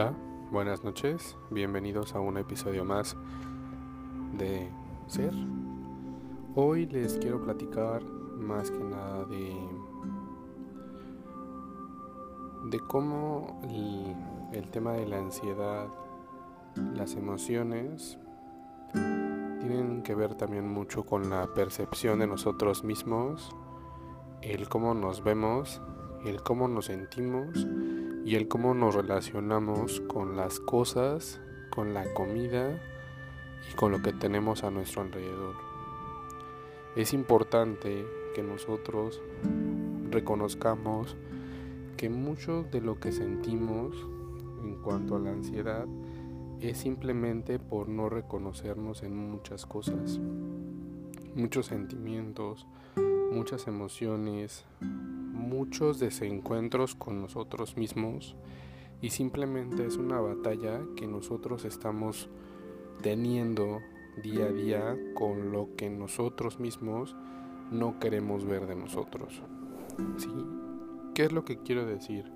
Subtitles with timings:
[0.00, 0.14] Hola,
[0.50, 3.18] buenas noches, bienvenidos a un episodio más
[4.38, 4.66] de
[5.08, 5.34] Ser.
[6.54, 9.54] Hoy les quiero platicar más que nada de,
[12.70, 15.88] de cómo el, el tema de la ansiedad,
[16.94, 18.16] las emociones,
[18.94, 23.54] tienen que ver también mucho con la percepción de nosotros mismos,
[24.40, 25.82] el cómo nos vemos,
[26.24, 27.66] el cómo nos sentimos
[28.24, 32.78] y el cómo nos relacionamos con las cosas, con la comida
[33.70, 35.54] y con lo que tenemos a nuestro alrededor.
[36.96, 39.22] Es importante que nosotros
[40.10, 41.16] reconozcamos
[41.96, 43.96] que mucho de lo que sentimos
[44.62, 45.86] en cuanto a la ansiedad
[46.60, 50.20] es simplemente por no reconocernos en muchas cosas,
[51.34, 52.66] muchos sentimientos,
[53.30, 58.36] muchas emociones, muchos desencuentros con nosotros mismos
[59.00, 62.28] y simplemente es una batalla que nosotros estamos
[63.02, 63.80] teniendo
[64.22, 67.16] día a día con lo que nosotros mismos
[67.70, 69.42] no queremos ver de nosotros.
[70.18, 70.30] ¿Sí?
[71.14, 72.30] ¿Qué es lo que quiero decir?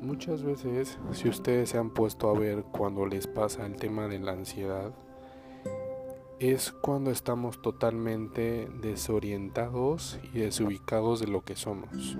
[0.00, 4.20] Muchas veces, si ustedes se han puesto a ver cuando les pasa el tema de
[4.20, 4.92] la ansiedad,
[6.40, 12.16] es cuando estamos totalmente desorientados y desubicados de lo que somos.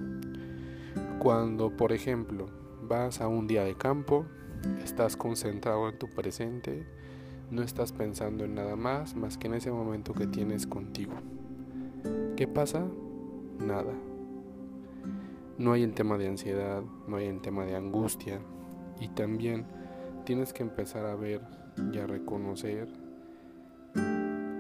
[1.21, 2.47] Cuando, por ejemplo,
[2.83, 4.27] vas a un día de campo,
[4.83, 6.85] estás concentrado en tu presente,
[7.53, 11.15] no estás pensando en nada más más que en ese momento que tienes contigo.
[12.37, 12.85] ¿Qué pasa?
[13.61, 13.93] Nada.
[15.59, 18.41] No hay el tema de ansiedad, no hay el tema de angustia
[19.01, 19.65] y también
[20.25, 21.41] tienes que empezar a ver
[21.93, 23.08] y a reconocer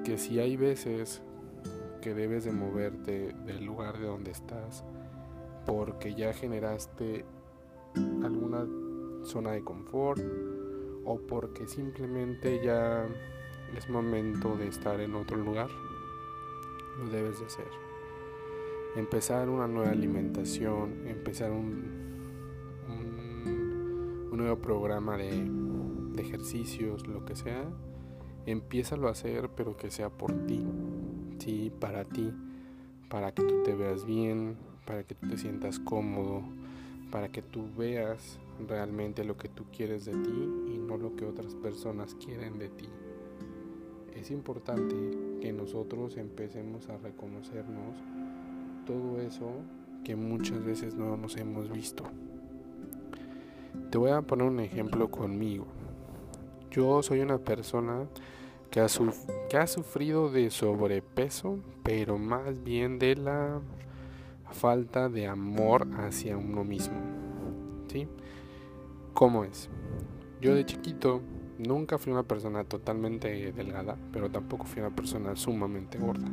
[0.05, 1.22] que si hay veces
[2.00, 4.84] que debes de moverte del lugar de donde estás
[5.67, 7.25] porque ya generaste
[8.22, 8.67] alguna
[9.25, 10.20] zona de confort
[11.05, 13.07] o porque simplemente ya
[13.77, 15.68] es momento de estar en otro lugar,
[16.98, 17.68] lo debes de hacer.
[18.96, 21.84] Empezar una nueva alimentación, empezar un,
[22.89, 25.51] un, nuevo programa de,
[26.13, 27.68] de ejercicios, lo que sea,
[28.51, 30.64] empiézalo a hacer, pero que sea por ti,
[31.39, 32.33] sí, para ti,
[33.11, 36.42] para que tú te veas bien, para que tú te sientas cómodo,
[37.11, 41.27] para que tú veas realmente lo que tú quieres de ti y no lo que
[41.27, 42.89] otras personas quieren de ti.
[44.17, 44.95] Es importante
[45.41, 47.97] que nosotros empecemos a reconocernos
[48.87, 49.51] todo eso
[50.05, 52.05] que muchas veces no nos hemos visto.
[53.91, 55.67] Te voy a poner un ejemplo conmigo.
[56.70, 58.06] Yo soy una persona
[58.70, 63.61] que ha, sufrido de sobrepeso, pero más bien de la
[64.51, 66.96] falta de amor hacia uno mismo.
[67.90, 68.07] ¿Sí?
[69.14, 69.70] ¿Cómo es?
[70.40, 71.23] Yo de chiquito
[71.58, 76.28] nunca fui una persona totalmente delgada, pero tampoco fui una persona sumamente gorda.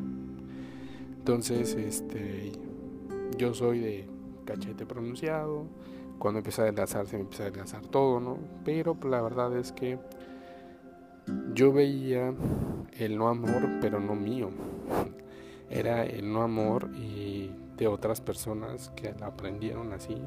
[1.17, 2.51] Entonces, este,
[3.37, 4.07] yo soy de
[4.45, 5.65] cachete pronunciado.
[6.19, 8.37] Cuando empecé a adelgazar, se me empieza a adelgazar todo, ¿no?
[8.63, 9.97] Pero la verdad es que
[11.55, 12.33] yo veía
[12.99, 14.49] el no amor, pero no mío.
[15.69, 20.17] Era el no amor de otras personas que aprendieron así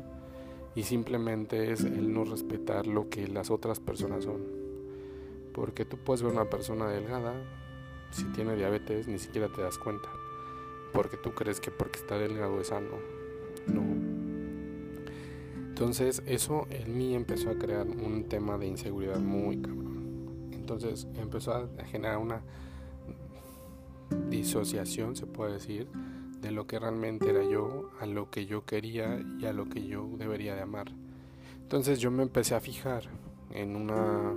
[0.74, 4.42] y simplemente es el no respetar lo que las otras personas son.
[5.52, 7.34] Porque tú puedes ver una persona delgada,
[8.10, 10.08] si tiene diabetes ni siquiera te das cuenta.
[10.94, 12.96] Porque tú crees que porque está delgado es sano.
[13.66, 13.82] No.
[15.68, 19.87] Entonces eso en mí empezó a crear un tema de inseguridad muy cabrón.
[20.70, 22.42] Entonces empezó a generar una
[24.28, 25.88] disociación, se puede decir,
[26.42, 29.86] de lo que realmente era yo, a lo que yo quería y a lo que
[29.86, 30.92] yo debería de amar.
[31.62, 33.04] Entonces yo me empecé a fijar
[33.50, 34.34] en una,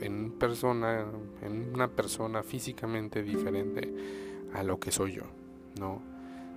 [0.00, 1.06] en una, persona,
[1.42, 3.92] en una persona físicamente diferente
[4.54, 5.24] a lo que soy yo,
[5.76, 6.00] ¿no?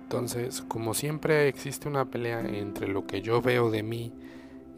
[0.04, 4.12] Entonces, como siempre existe una pelea entre lo que yo veo de mí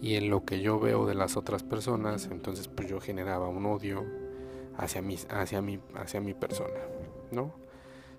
[0.00, 3.67] y en lo que yo veo de las otras personas, entonces pues yo generaba un
[3.67, 4.05] odio
[4.77, 6.81] hacia mi, hacia mi, hacia mi persona,
[7.33, 7.53] ¿no?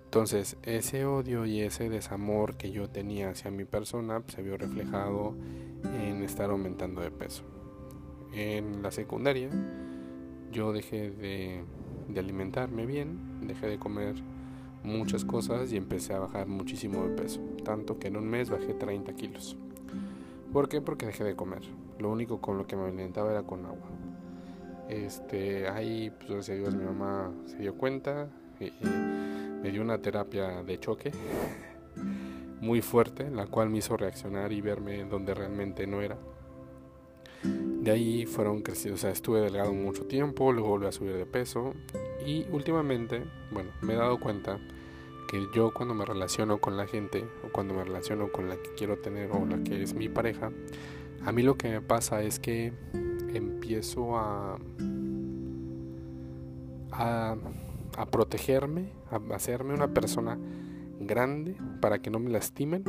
[0.04, 4.56] Entonces ese odio y ese desamor que yo tenía hacia mi persona pues, se vio
[4.56, 5.34] reflejado
[5.84, 7.44] en estar aumentando de peso.
[8.32, 9.50] En la secundaria
[10.50, 11.62] yo dejé de,
[12.16, 14.16] alimentarme bien, dejé de comer
[14.82, 18.74] muchas cosas y empecé a bajar muchísimo de peso, tanto que en un mes bajé
[18.74, 19.56] 30 kilos.
[20.52, 20.80] ¿Por qué?
[20.80, 21.62] Porque dejé de comer.
[21.98, 23.88] Lo único con lo que me alimentaba era con agua.
[24.88, 28.72] Este, ahí, pues gracias a Dios, mi mamá se dio cuenta y,
[29.62, 31.12] me dio una terapia de choque
[32.60, 36.16] muy fuerte, la cual me hizo reaccionar y verme donde realmente no era.
[37.44, 41.24] De ahí fueron creciendo, o sea, estuve delgado mucho tiempo, luego volví a subir de
[41.24, 41.72] peso
[42.26, 43.22] y últimamente,
[43.52, 44.58] bueno, me he dado cuenta
[45.30, 48.74] que yo cuando me relaciono con la gente o cuando me relaciono con la que
[48.76, 50.50] quiero tener o la que es mi pareja,
[51.24, 52.72] a mí lo que me pasa es que
[53.32, 54.58] empiezo a
[56.90, 57.36] a,
[57.96, 60.36] a protegerme, a hacerme una persona
[60.98, 62.82] grande para que no me lastimen,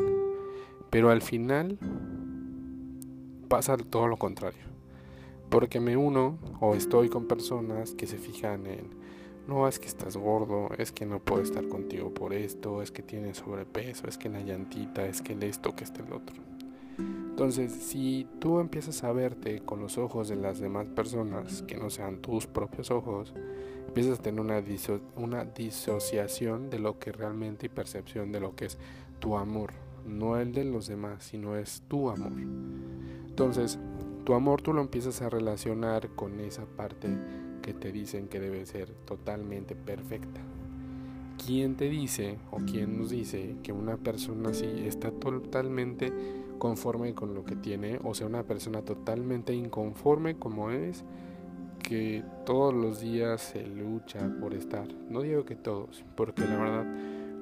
[0.90, 1.78] pero al final
[3.50, 4.64] pasa todo lo contrario.
[5.52, 9.01] Porque me uno o estoy con personas que se fijan en,
[9.48, 13.02] no es que estás gordo, es que no puedo estar contigo por esto, es que
[13.02, 16.36] tienes sobrepeso, es que la llantita, es que el esto, que este el otro.
[16.98, 21.90] Entonces, si tú empiezas a verte con los ojos de las demás personas, que no
[21.90, 23.34] sean tus propios ojos,
[23.88, 24.64] empiezas a tener una,
[25.16, 28.78] una disociación de lo que realmente y percepción de lo que es
[29.20, 29.72] tu amor,
[30.06, 32.34] no el de los demás, sino es tu amor.
[33.28, 33.80] Entonces,
[34.24, 37.10] tu amor tú lo empiezas a relacionar con esa parte
[37.62, 40.42] que te dicen que debe ser totalmente perfecta.
[41.44, 46.12] ¿Quién te dice o quién nos dice que una persona así está totalmente
[46.60, 51.04] conforme con lo que tiene o sea una persona totalmente inconforme como es
[51.82, 54.88] que todos los días se lucha por estar?
[55.10, 56.86] No digo que todos, porque la verdad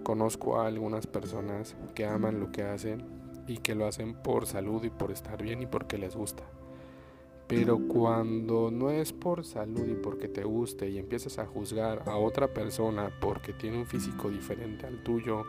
[0.04, 3.04] conozco a algunas personas que aman lo que hacen
[3.48, 6.44] y que lo hacen por salud y por estar bien y porque les gusta.
[7.50, 12.16] Pero cuando no es por salud y porque te guste y empiezas a juzgar a
[12.16, 15.46] otra persona porque tiene un físico diferente al tuyo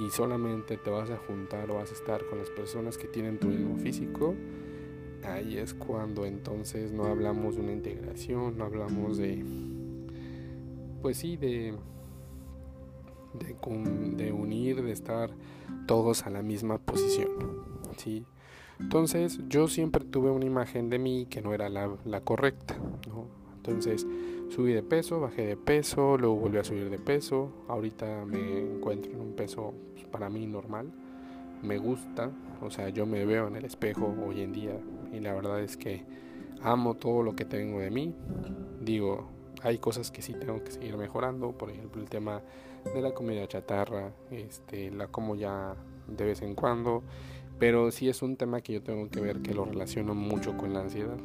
[0.00, 3.38] y solamente te vas a juntar o vas a estar con las personas que tienen
[3.38, 4.34] tu mismo físico,
[5.22, 9.44] ahí es cuando entonces no hablamos de una integración, no hablamos de,
[11.00, 11.74] pues sí, de,
[13.34, 15.30] de, unir, de estar
[15.86, 17.30] todos a la misma posición,
[17.96, 18.26] ¿sí?
[18.80, 22.76] Entonces yo siempre tuve una imagen de mí que no era la, correcta.
[23.56, 24.06] Entonces
[24.50, 27.50] subí de peso, bajé de peso, luego volví a subir de peso.
[27.68, 30.92] Ahorita me encuentro en un peso pues, para mí normal.
[31.62, 32.30] Me gusta,
[32.60, 34.78] o sea, yo me veo en el espejo hoy en día
[35.12, 36.04] y la verdad es que
[36.62, 38.14] amo todo lo que tengo de mí.
[38.80, 39.30] Digo,
[39.62, 42.42] hay cosas que sí tengo que seguir mejorando, por ejemplo el tema
[42.94, 45.74] de la comida chatarra, este, la como ya
[46.06, 47.02] de vez en cuando
[47.58, 50.74] pero sí es un tema que yo tengo que ver que lo relaciono mucho con
[50.74, 51.16] la ansiedad.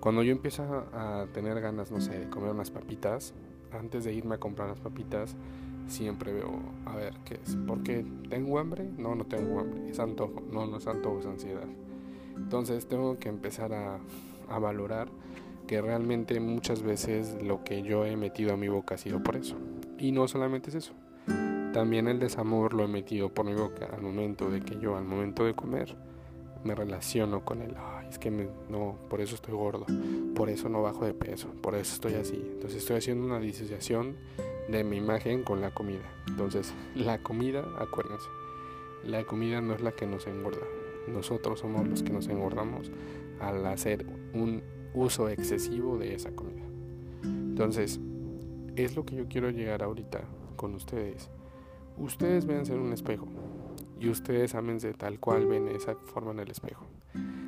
[0.00, 0.62] Cuando yo empiezo
[0.92, 3.34] a tener ganas, no sé, de comer unas papitas,
[3.72, 5.34] antes de irme a comprar las papitas,
[5.88, 7.56] siempre veo, a ver, ¿qué es?
[7.56, 8.88] ¿Por qué tengo hambre?
[8.96, 11.66] No, no tengo hambre, es antojo, no, no es antojo, es ansiedad.
[12.36, 13.98] Entonces tengo que empezar a,
[14.48, 15.08] a valorar
[15.66, 19.36] que realmente muchas veces lo que yo he metido a mi boca ha sido por
[19.36, 19.56] eso.
[19.98, 20.92] Y no solamente es eso,
[21.72, 25.04] también el desamor lo he metido por mi boca al momento de que yo, al
[25.04, 25.96] momento de comer,
[26.64, 27.74] me relaciono con él.
[27.78, 29.86] Ay, es que no, por eso estoy gordo,
[30.34, 32.36] por eso no bajo de peso, por eso estoy así.
[32.36, 34.16] Entonces estoy haciendo una disociación
[34.68, 36.04] de mi imagen con la comida.
[36.26, 38.28] Entonces, la comida, acuérdense,
[39.04, 40.66] la comida no es la que nos engorda.
[41.06, 42.90] Nosotros somos los que nos engordamos
[43.40, 44.04] al hacer
[44.34, 44.62] un
[44.94, 46.64] uso excesivo de esa comida.
[47.22, 48.00] Entonces,
[48.76, 50.22] es lo que yo quiero llegar ahorita
[50.56, 51.30] con ustedes
[51.98, 53.26] ustedes véanse en un espejo
[54.00, 56.86] y ustedes ámense tal cual ven esa forma en el espejo.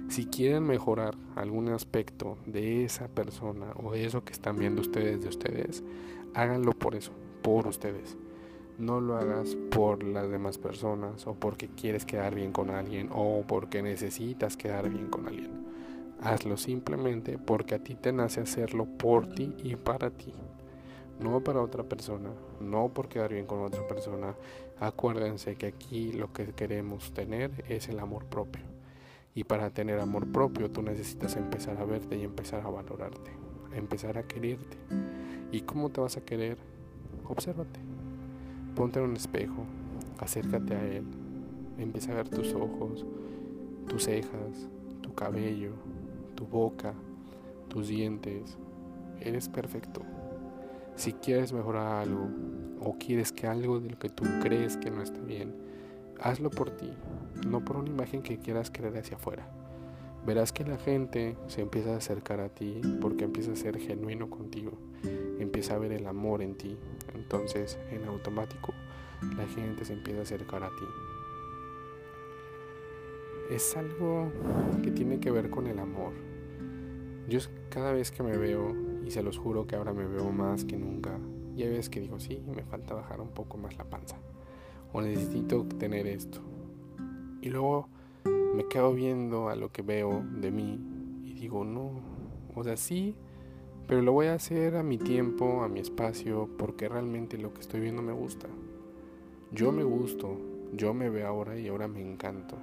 [0.09, 5.21] Si quieren mejorar algún aspecto de esa persona o de eso que están viendo ustedes
[5.21, 5.85] de ustedes,
[6.35, 8.17] háganlo por eso, por ustedes.
[8.79, 13.45] No lo hagas por las demás personas o porque quieres quedar bien con alguien o
[13.47, 15.67] porque necesitas quedar bien con alguien.
[16.23, 20.33] Hazlo simplemente porque a ti te nace hacerlo por ti y para ti
[21.21, 24.35] no para otra persona, no por quedar bien con otra persona.
[24.79, 28.63] Acuérdense que aquí lo que queremos tener es el amor propio.
[29.35, 33.31] Y para tener amor propio tú necesitas empezar a verte y empezar a valorarte,
[33.75, 34.77] empezar a quererte.
[35.53, 36.59] ¿Y cómo te vas a querer?
[37.29, 37.81] Obsérvate.
[38.75, 39.65] Ponte en un espejo,
[40.19, 41.05] acércate a él,
[41.79, 43.05] empieza a ver tus ojos,
[43.89, 44.69] tus cejas,
[45.03, 45.73] tu cabello,
[46.35, 46.95] tu boca,
[47.69, 48.57] tus dientes.
[49.21, 50.03] Eres perfecto.
[51.01, 52.29] Si quieres mejorar algo
[52.79, 55.55] o quieres que algo de lo que tú crees que no está bien,
[56.21, 56.93] hazlo por ti,
[57.49, 59.49] no por una imagen que quieras creer hacia afuera.
[60.27, 64.29] Verás que la gente se empieza a acercar a ti porque empieza a ser genuino
[64.29, 64.73] contigo,
[65.39, 66.77] empieza a ver el amor en ti.
[67.15, 68.75] Entonces, en automático,
[69.39, 70.85] la gente se empieza a acercar a ti.
[73.55, 74.31] Es algo
[74.83, 76.13] que tiene que ver con el amor.
[77.27, 77.41] Yo
[77.71, 80.77] cada vez que me veo y se los juro que ahora me veo más que
[80.77, 81.19] nunca.
[81.57, 84.17] Ya ves que digo, sí, me falta bajar un poco más la panza.
[84.93, 86.41] O necesito tener esto.
[87.43, 87.89] Y luego
[88.55, 90.79] me quedo viendo a lo que veo de mí
[91.25, 91.91] y digo, no,
[92.55, 93.17] o sea, sí,
[93.89, 97.63] pero lo voy a hacer a mi tiempo, a mi espacio, porque realmente lo que
[97.63, 98.47] estoy viendo me gusta.
[99.51, 100.39] Yo me gusto,
[100.73, 102.59] yo me veo ahora y ahora me encanto.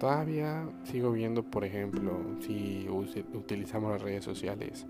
[0.00, 2.88] Todavía sigo viendo, por ejemplo, si
[3.34, 4.86] utilizamos las redes sociales,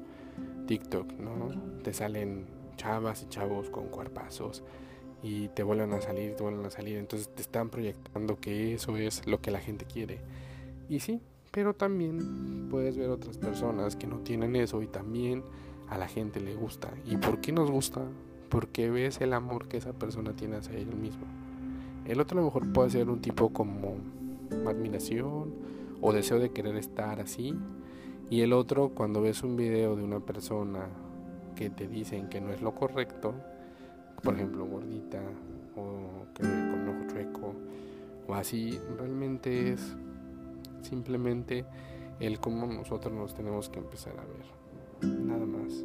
[0.66, 1.82] TikTok, ¿no?
[1.82, 2.46] Te salen
[2.76, 4.62] chavas y chavos con cuerpazos
[5.23, 6.99] y te vuelven a salir, te vuelven a salir.
[6.99, 10.18] Entonces te están proyectando que eso es lo que la gente quiere.
[10.88, 11.20] Y sí,
[11.50, 15.42] pero también puedes ver otras personas que no tienen eso y también
[15.88, 16.90] a la gente le gusta.
[17.04, 18.02] ¿Y por qué nos gusta?
[18.49, 21.25] Porque ves el amor que esa persona tiene hacia él mismo.
[22.04, 23.96] El otro a lo mejor puede ser un tipo como
[24.66, 25.54] admiración
[26.00, 27.56] o deseo de querer estar así.
[28.28, 30.88] Y el otro, cuando ves un video de una persona
[31.54, 33.35] que te dicen que no es lo correcto,
[34.23, 35.21] por ejemplo, gordita
[35.76, 37.54] o que con ojo chueco
[38.26, 39.97] o así, realmente es
[40.83, 41.64] simplemente
[42.18, 45.12] el cómo nosotros nos tenemos que empezar a ver.
[45.14, 45.85] Nada más.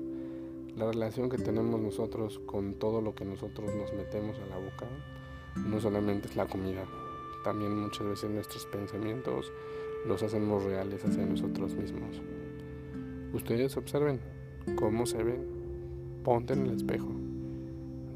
[0.76, 4.88] La relación que tenemos nosotros con todo lo que nosotros nos metemos a la boca
[5.68, 6.86] no solamente es la comida,
[7.44, 9.52] también muchas veces nuestros pensamientos
[10.06, 12.22] los hacemos reales hacia nosotros mismos.
[13.34, 14.20] Ustedes observen
[14.76, 15.46] cómo se ven,
[16.24, 17.12] ponte en el espejo,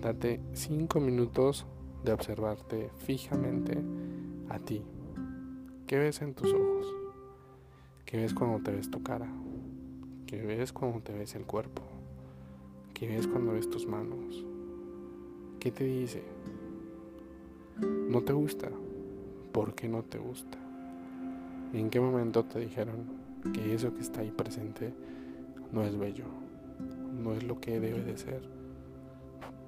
[0.02, 1.66] date cinco minutos
[2.04, 3.78] de observarte fijamente
[4.50, 4.84] a ti.
[5.88, 6.94] ¿Qué ves en tus ojos?
[8.06, 9.28] ¿Qué ves cuando te ves tu cara?
[10.28, 11.82] ¿Qué ves cuando te ves el cuerpo?
[12.94, 14.44] ¿Qué ves cuando ves tus manos?
[15.60, 16.24] ¿Qué te dice?
[18.10, 18.70] ¿No te gusta?
[19.56, 20.65] por qué no te gusta.
[21.76, 22.96] ¿En qué momento te dijeron
[23.54, 24.94] que eso que está ahí presente
[25.74, 26.24] no es bello?
[27.22, 28.44] No es lo que debe de ser.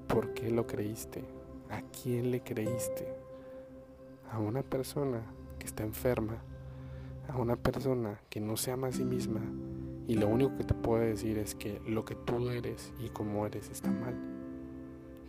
[0.07, 1.25] ¿Por qué lo creíste?
[1.69, 3.13] ¿A quién le creíste?
[4.31, 5.21] A una persona
[5.59, 6.37] que está enferma,
[7.27, 9.41] a una persona que no se ama a sí misma
[10.07, 13.45] y lo único que te puede decir es que lo que tú eres y cómo
[13.45, 14.15] eres está mal.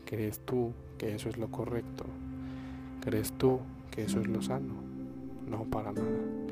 [0.05, 2.05] ¿Crees tú que eso es lo correcto?
[3.01, 3.59] ¿Crees tú
[3.91, 4.75] que eso es lo sano.
[5.49, 6.48] No para nada.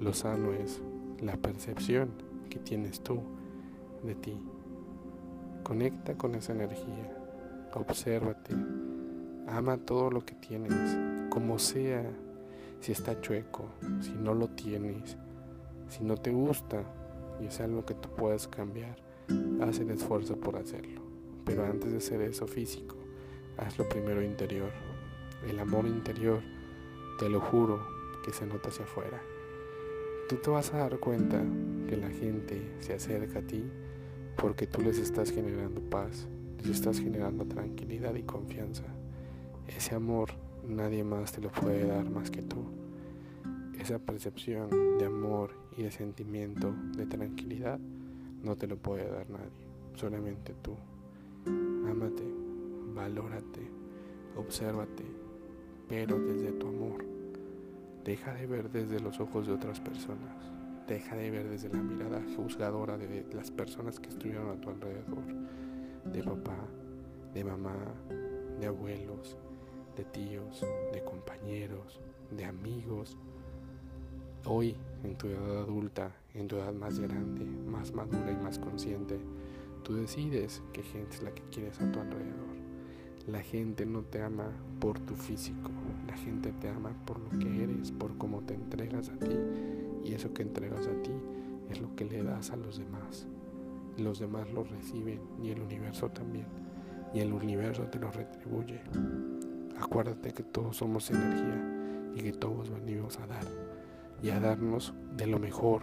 [0.00, 0.80] Lo sano es
[1.20, 2.08] la percepción
[2.48, 3.20] que tienes tú
[4.02, 4.40] de ti.
[5.62, 7.14] Conecta con esa energía.
[7.74, 8.56] Obsérvate.
[9.46, 10.72] Ama todo lo que tienes,
[11.28, 12.10] como sea,
[12.80, 13.66] si está chueco,
[14.00, 15.18] si no lo tienes,
[15.88, 16.82] si no te gusta
[17.38, 18.96] y es algo que tú puedas cambiar,
[19.60, 21.02] haz el esfuerzo por hacerlo.
[21.44, 22.96] Pero antes de hacer eso físico,
[23.58, 24.70] haz lo primero interior.
[25.46, 26.40] El amor interior
[27.18, 27.86] te lo juro
[28.24, 29.20] que se nota hacia afuera.
[30.30, 31.42] Tú te vas a dar cuenta
[31.88, 33.64] que la gente se acerca a ti
[34.36, 38.84] porque tú les estás generando paz, les estás generando tranquilidad y confianza.
[39.66, 40.30] Ese amor
[40.68, 42.58] nadie más te lo puede dar más que tú.
[43.76, 44.70] Esa percepción
[45.00, 47.80] de amor y de sentimiento de tranquilidad
[48.44, 49.50] no te lo puede dar nadie,
[49.96, 50.76] solamente tú.
[51.90, 52.22] Ámate,
[52.94, 53.68] valórate,
[54.36, 55.02] obsérvate,
[55.88, 57.19] pero desde tu amor.
[58.04, 60.34] Deja de ver desde los ojos de otras personas.
[60.88, 65.24] Deja de ver desde la mirada juzgadora de las personas que estuvieron a tu alrededor.
[66.04, 66.56] De papá,
[67.34, 67.76] de mamá,
[68.58, 69.36] de abuelos,
[69.96, 73.16] de tíos, de compañeros, de amigos.
[74.46, 79.18] Hoy, en tu edad adulta, en tu edad más grande, más madura y más consciente,
[79.82, 82.59] tú decides qué gente es la que quieres a tu alrededor.
[83.26, 84.50] La gente no te ama
[84.80, 85.70] por tu físico,
[86.06, 89.36] la gente te ama por lo que eres, por cómo te entregas a ti.
[90.04, 91.12] Y eso que entregas a ti
[91.68, 93.26] es lo que le das a los demás.
[93.98, 96.46] Los demás lo reciben y el universo también.
[97.12, 98.80] Y el universo te lo retribuye.
[99.78, 103.44] Acuérdate que todos somos energía y que todos venimos a dar.
[104.22, 105.82] Y a darnos de lo mejor.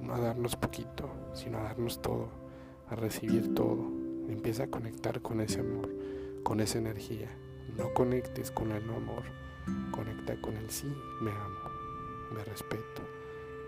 [0.00, 2.28] No a darnos poquito, sino a darnos todo.
[2.90, 3.90] A recibir todo.
[4.28, 5.88] Empieza a conectar con ese amor
[6.46, 7.28] con esa energía.
[7.76, 9.24] No conectes con el no amor,
[9.90, 10.86] conecta con el sí,
[11.20, 11.58] me amo,
[12.32, 13.02] me respeto,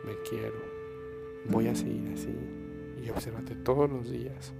[0.06, 0.60] me quiero,
[1.50, 2.32] voy a seguir así.
[3.04, 4.52] Y obsérvate todos los días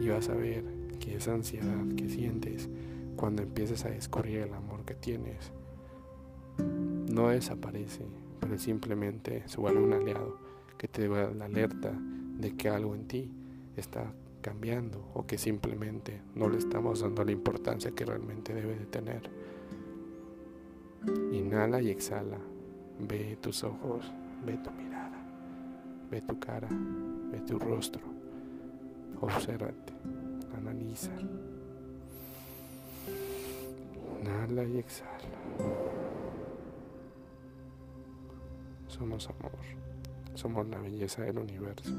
[0.00, 0.64] y vas a ver
[0.98, 2.70] que esa ansiedad que sientes
[3.14, 5.52] cuando empiezas a descubrir el amor que tienes
[7.12, 8.06] no desaparece,
[8.40, 10.38] pero simplemente se vuelve un aliado
[10.78, 13.30] que te da la alerta de que algo en ti
[13.76, 18.84] está cambiando o que simplemente no le estamos dando la importancia que realmente debe de
[18.84, 19.22] tener.
[21.32, 22.36] Inhala y exhala.
[23.00, 24.12] Ve tus ojos,
[24.44, 25.16] ve tu mirada,
[26.10, 26.68] ve tu cara,
[27.32, 28.02] ve tu rostro.
[29.22, 29.94] Obsérvate,
[30.54, 31.12] analiza.
[34.20, 35.08] Inhala y exhala.
[38.88, 39.52] Somos amor.
[40.34, 41.90] somos la belleza del universo.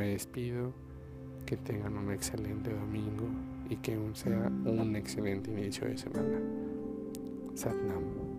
[0.00, 0.72] Me despido,
[1.44, 3.28] que tengan un excelente domingo
[3.68, 6.40] y que sea un excelente inicio de semana.
[7.54, 8.29] Satnam.